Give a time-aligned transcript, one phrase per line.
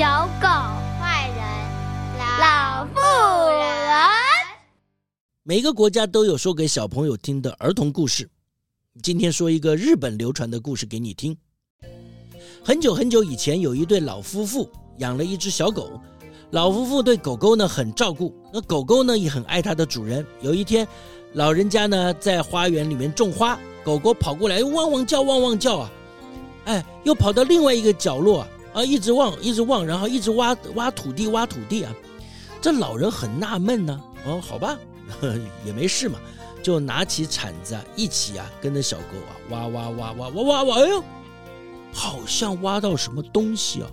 [0.00, 0.48] 小狗
[0.98, 1.44] 坏人，
[2.40, 3.68] 老妇人。
[5.42, 8.26] 每个国家都有说给小朋友听的儿童故事。
[9.02, 11.36] 今天说一个日本流传的故事给你听。
[12.64, 16.00] 很久很久以前，有一对老夫妇养了一只小狗。
[16.52, 20.26] 老夫妇对狗狗呢很照顾，那狗狗呢也很爱它的主人。
[20.40, 20.88] 有一天，
[21.34, 25.90] 老人家呢在花园里面种花，狗狗跑过来，汪汪叫，汪汪叫啊！
[26.64, 31.92] 哎，又跑到另外一个角落啊，啊，一直望，一直望，然后一直挖挖土地，挖土地啊！
[32.60, 34.78] 这老人很纳闷呢，哦，好吧，
[35.64, 36.18] 也没事嘛，
[36.62, 41.02] 就拿起铲子啊，一起啊，跟着小狗啊，挖挖挖挖挖挖挖，哎呦！
[41.92, 43.90] 好像挖到什么东西啊！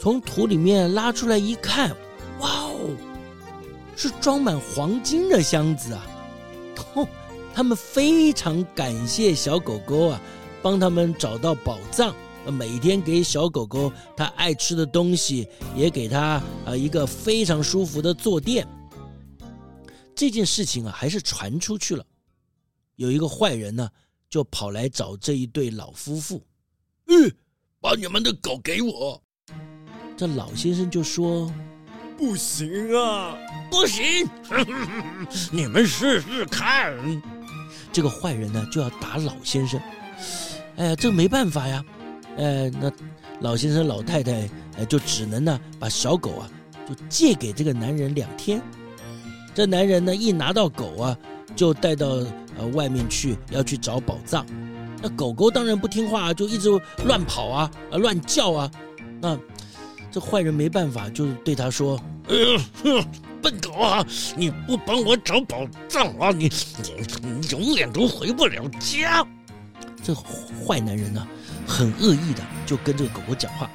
[0.00, 1.90] 从土里面拉出来一看，
[2.40, 2.90] 哇哦，
[3.94, 6.06] 是装满黄金的箱子啊！
[6.94, 7.06] 哦，
[7.54, 10.20] 他们非常感谢小狗狗啊，
[10.62, 12.12] 帮他们找到宝藏。
[12.50, 18.66] 每天给小狗狗它爱吃的东西，也给它呃一个非常舒服的坐垫。
[20.14, 22.04] 这件事情啊，还是传出去了。
[22.96, 23.88] 有一个坏人呢，
[24.28, 26.44] 就跑来找这一对老夫妇。
[27.06, 27.32] 嗯，
[27.80, 29.22] 把你们的狗给我。
[30.16, 31.50] 这老先生就说
[32.18, 33.34] ：“不行啊，
[33.70, 34.28] 不行，
[35.50, 36.94] 你们试试看。”
[37.90, 39.80] 这个坏人呢就要打老先生。
[40.76, 41.82] 哎呀，这没办法呀。
[42.36, 42.90] 呃，那
[43.40, 46.50] 老先生老太太呃就只能呢把小狗啊
[46.88, 48.60] 就借给这个男人两天。
[49.54, 51.16] 这男人呢一拿到狗啊
[51.56, 52.06] 就带到
[52.56, 54.46] 呃外面去要去找宝藏。
[55.02, 56.68] 那狗狗当然不听话，就一直
[57.04, 58.70] 乱跑啊，啊乱叫啊。
[59.20, 59.38] 那
[60.12, 61.98] 这坏人没办法，就对他说
[62.28, 62.36] ：“呃，
[62.82, 63.04] 哼，
[63.40, 66.50] 笨狗啊，你不帮我找宝藏啊，你
[66.82, 69.26] 你你永远都回不了家。”
[70.02, 71.26] 这坏男人呢，
[71.66, 73.70] 很恶意的就跟这个狗狗讲话。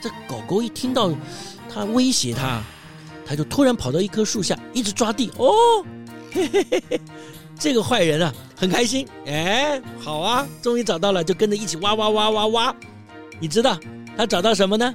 [0.00, 1.10] 这狗狗一听到
[1.72, 2.62] 他威胁他，
[3.24, 5.30] 他就突然跑到一棵树下，一直抓地。
[5.36, 5.84] 哦，
[6.32, 7.00] 嘿嘿嘿嘿。
[7.58, 12.76] 这个坏人啊，很开心，哎，好啊，终于找到了，就跟着一起挖挖挖挖挖。
[13.38, 13.78] 你知道
[14.16, 14.92] 他找到什么呢？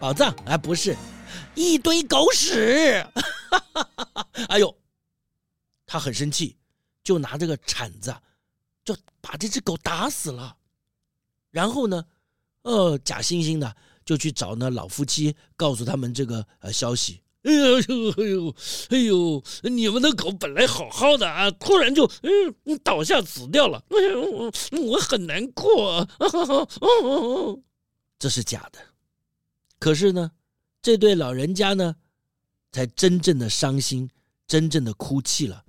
[0.00, 0.34] 宝藏？
[0.46, 0.96] 哎，不是，
[1.54, 3.06] 一堆狗屎！
[4.48, 4.74] 哎呦，
[5.86, 6.56] 他很生气，
[7.04, 8.14] 就拿这个铲子，
[8.82, 10.56] 就把这只狗打死了。
[11.50, 12.04] 然后呢，
[12.62, 13.74] 呃，假惺惺的
[14.04, 17.20] 就去找那老夫妻，告诉他们这个呃消息。
[17.42, 17.78] 哎呦
[18.18, 18.54] 哎呦
[18.90, 19.42] 哎呦！
[19.62, 23.82] 你们的狗本来好好的啊，突然就嗯倒下死掉了。
[23.88, 24.52] 哎呦，
[24.82, 26.06] 我很难过啊。
[28.18, 28.78] 这是假的。
[29.78, 30.32] 可是呢，
[30.82, 31.96] 这对老人家呢，
[32.72, 34.10] 才真正的伤心，
[34.46, 35.64] 真正的哭泣了。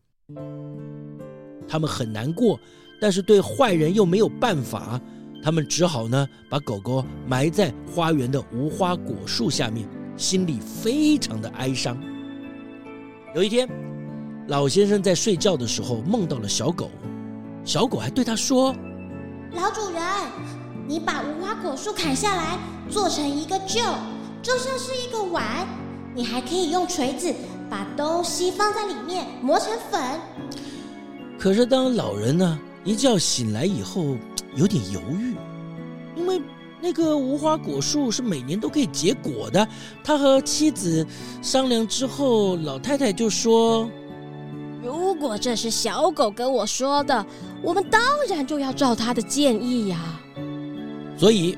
[1.69, 2.59] 他们很难过，
[2.99, 4.99] 但是对坏人又没有办法，
[5.43, 9.87] 他们只好呢把狗狗埋在花园的无花果树下面。
[10.17, 11.97] 心里非常的哀伤。
[13.33, 13.67] 有一天，
[14.49, 16.91] 老先生在睡觉的时候梦到了小狗，
[17.65, 18.75] 小狗还对他说
[19.53, 20.03] ：“老主人，
[20.87, 23.81] 你把无花果树砍下来，做成一个臼，
[24.43, 25.65] 就像是一个碗。
[26.13, 27.33] 你还可以用锤子
[27.67, 29.99] 把东西放在里面，磨成粉。”
[31.39, 34.15] 可是当老人呢一觉醒来以后，
[34.55, 35.35] 有点犹豫，
[36.15, 36.41] 因为。
[36.83, 39.67] 那个无花果树是每年都可以结果的。
[40.03, 41.05] 他和妻子
[41.39, 43.87] 商量之后，老太太就说
[44.81, 47.23] ：“如果这是小狗跟我说的，
[47.61, 50.19] 我们当然就要照他的建议呀。”
[51.15, 51.55] 所以，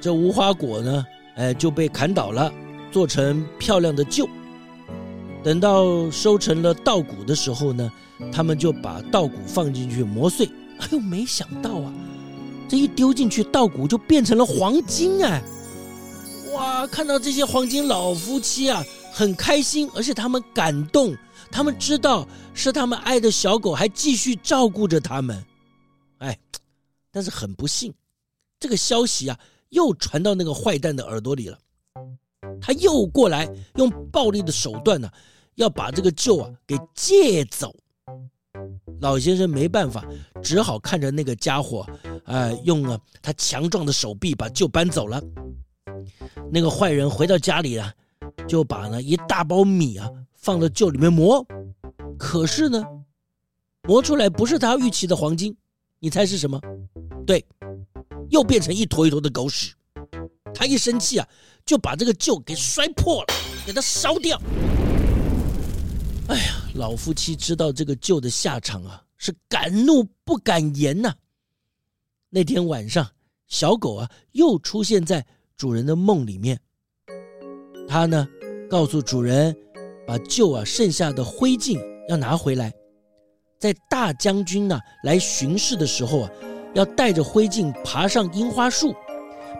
[0.00, 1.06] 这无花果呢，
[1.36, 2.52] 哎，就被砍倒了，
[2.90, 4.28] 做成漂亮的臼。
[5.44, 7.92] 等到收成了稻谷的时候呢，
[8.32, 10.50] 他们就把稻谷放进去磨碎。
[10.80, 11.92] 哎呦，没想到啊！
[12.68, 15.42] 这一丢进去，稻谷就变成了黄金哎！
[16.52, 21.14] 哇，看到这些黄金，老夫妻啊很开心，而且他们感动，
[21.50, 25.44] 他们知道是他们爱的小狗还继续照顾着他们，
[26.18, 26.38] 哎，
[27.12, 27.92] 但是很不幸，
[28.58, 29.38] 这个消息啊
[29.68, 31.58] 又传到那个坏蛋的耳朵里了，
[32.60, 35.10] 他又过来用暴力的手段呢，
[35.56, 37.74] 要把这个旧啊给借走。
[39.00, 40.02] 老先生没办法，
[40.42, 41.86] 只好看着那个家伙，
[42.26, 45.22] 呃，用了他强壮的手臂把旧搬走了。
[46.52, 47.92] 那个坏人回到家里啊，
[48.48, 51.44] 就把呢一大包米啊放到旧里面磨，
[52.18, 52.84] 可是呢，
[53.82, 55.56] 磨出来不是他预期的黄金，
[55.98, 56.60] 你猜是什么？
[57.26, 57.44] 对，
[58.30, 59.74] 又变成一坨一坨的狗屎。
[60.54, 61.28] 他一生气啊，
[61.64, 63.26] 就把这个旧给摔破了，
[63.66, 64.40] 给它烧掉。
[66.28, 71.14] 哎呀，老夫妻知道这个旧的下场啊，是敢怒不敢言呐。
[72.36, 73.08] 那天晚上，
[73.48, 75.24] 小狗啊又出现在。
[75.56, 76.60] 主人的梦里面，
[77.88, 78.28] 它呢
[78.68, 79.56] 告诉主人，
[80.06, 81.80] 把旧啊剩下的灰烬
[82.10, 82.70] 要拿回来，
[83.58, 86.30] 在大将军呢来巡视的时候啊，
[86.74, 88.94] 要带着灰烬爬上樱花树，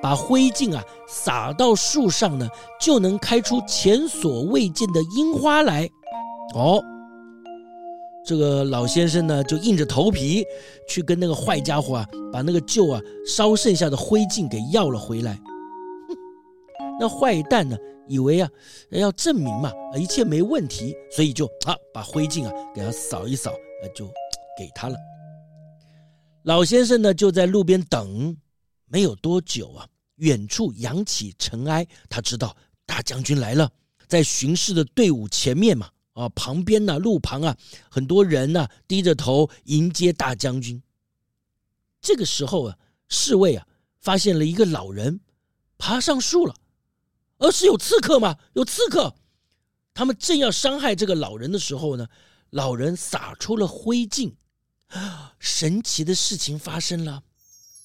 [0.03, 2.47] 把灰烬啊撒到树上呢，
[2.79, 5.89] 就能开出前所未见的樱花来。
[6.55, 6.85] 哦，
[8.27, 10.45] 这个老先生呢就硬着头皮
[10.89, 15.41] 去跟那个坏家伙啊，把那个旧啊烧剩下的灰烬给要了回来。
[16.99, 17.77] 那坏蛋呢，
[18.09, 18.51] 以为啊
[18.91, 23.53] 要证明嘛，一切没问题，所以就啊把灰烬啊给他扫一扫，
[23.95, 24.07] 就
[24.59, 24.97] 给他了。
[26.43, 28.37] 老先生呢就在路边等，
[28.87, 29.87] 没有多久啊，
[30.17, 33.71] 远处扬起尘埃，他知道大将军来了，
[34.09, 37.57] 在巡视的队伍前面嘛，啊旁边呢路旁啊
[37.89, 40.83] 很多人呢低着头迎接大将军。
[42.01, 42.77] 这个时候啊，
[43.09, 43.65] 侍卫啊
[44.01, 45.21] 发现了一个老人
[45.79, 46.57] 爬上树了。
[47.39, 48.39] 而是有刺客吗？
[48.55, 49.15] 有刺客！
[49.93, 52.09] 他们正要伤害这个老人的时候呢，
[52.49, 54.33] 老人撒出了灰烬，
[55.39, 57.23] 神奇的事情发生了，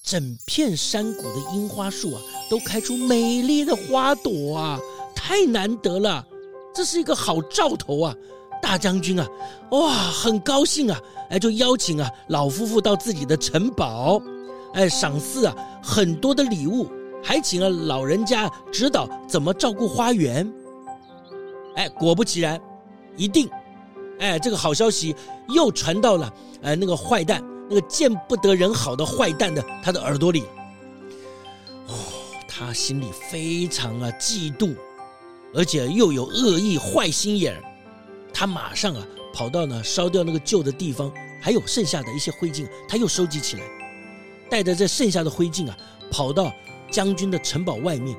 [0.02, 4.80] 整片山谷的樱花树啊，都开出美丽的花朵啊，
[5.14, 6.26] 太难得了，
[6.74, 8.14] 这是一个好兆头啊！
[8.60, 9.26] 大将军啊，
[9.72, 14.22] 哇，很高兴啊，哎，就邀请啊老夫妇到自己的城堡，
[14.74, 16.88] 哎，赏赐啊很多的礼物。
[17.24, 20.50] 还请了老人家指导怎么照顾花园。
[21.76, 22.60] 哎，果不其然，
[23.16, 23.48] 一定，
[24.18, 25.14] 哎，这个好消息
[25.48, 26.32] 又传到了
[26.62, 30.42] 哎那个坏蛋，那个见不得人好的坏蛋的他的耳朵里。
[31.86, 31.94] 哦，
[32.48, 34.74] 他心里非常啊嫉妒，
[35.54, 37.62] 而且又有恶意坏心眼儿。
[38.32, 43.62] 他马上啊跑到呢烧掉那个旧的地方，还有剩下的一些灰烬，他又收集起来，
[44.50, 45.76] 带着这剩下的灰烬啊
[46.10, 46.52] 跑到。
[46.90, 48.14] 将军的城堡外面，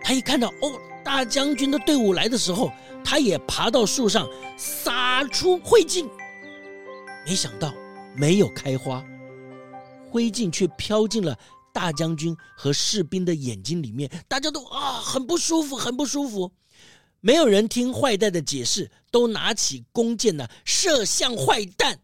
[0.00, 2.72] 他一看到哦，大将军的队伍来的时候，
[3.04, 4.26] 他也爬到树上
[4.56, 6.08] 撒出灰烬，
[7.26, 7.74] 没想到
[8.16, 9.04] 没有开花，
[10.10, 11.38] 灰烬却飘进了
[11.74, 16.52] 大将军和士兵的眼睛里面，大家都啊很不舒服，很不舒服，
[17.20, 21.98] 没有人听坏蛋的解释，都拿起弓箭呢射向坏蛋。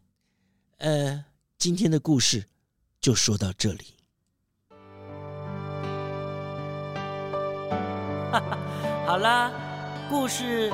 [0.78, 1.24] 呃，
[1.56, 2.48] 今天的故事
[3.00, 3.84] 就说到这里。
[9.06, 9.52] 好啦，
[10.10, 10.72] 故事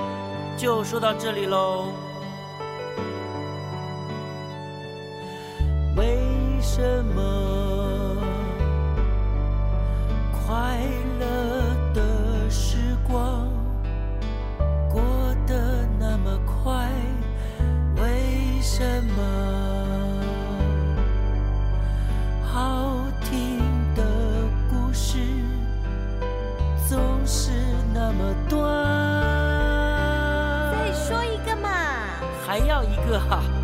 [0.59, 1.93] 就说到这里喽。
[32.59, 33.56] 还要一个？